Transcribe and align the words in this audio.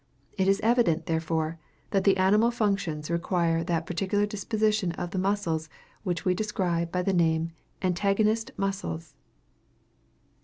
It 0.35 0.47
is 0.47 0.59
evident, 0.61 1.05
therefore, 1.05 1.59
that 1.91 2.05
the 2.05 2.17
animal 2.17 2.49
functions 2.49 3.11
require 3.11 3.63
that 3.63 3.85
particular 3.85 4.25
disposition 4.25 4.93
of 4.93 5.11
the 5.11 5.19
muscles 5.19 5.69
which 6.01 6.25
we 6.25 6.33
describe 6.33 6.91
by 6.91 7.03
the 7.03 7.13
name 7.13 7.43
of 7.43 7.85
antagonist 7.85 8.49
muscles." 8.57 9.13